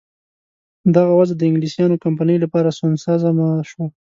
دغه 0.95 1.11
وضع 1.19 1.35
د 1.37 1.41
انګلیسیانو 1.49 2.01
کمپنۍ 2.05 2.37
لپاره 2.43 2.75
سونسزمه 2.79 3.47
شوه. 3.69 3.85